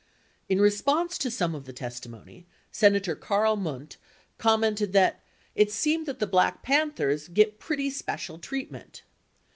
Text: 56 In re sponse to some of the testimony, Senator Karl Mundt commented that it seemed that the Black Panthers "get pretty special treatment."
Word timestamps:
56 0.47 0.47
In 0.49 0.61
re 0.61 0.69
sponse 0.71 1.17
to 1.19 1.29
some 1.29 1.53
of 1.53 1.65
the 1.65 1.73
testimony, 1.73 2.47
Senator 2.71 3.15
Karl 3.15 3.55
Mundt 3.55 3.97
commented 4.39 4.93
that 4.93 5.21
it 5.53 5.71
seemed 5.71 6.07
that 6.07 6.17
the 6.17 6.25
Black 6.25 6.63
Panthers 6.63 7.27
"get 7.27 7.59
pretty 7.59 7.91
special 7.91 8.39
treatment." 8.39 9.03